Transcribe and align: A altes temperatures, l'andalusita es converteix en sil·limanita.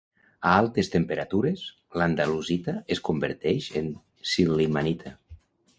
A 0.51 0.53
altes 0.61 0.87
temperatures, 0.95 1.67
l'andalusita 2.03 2.75
es 2.97 3.05
converteix 3.11 3.71
en 3.83 3.95
sil·limanita. 4.35 5.17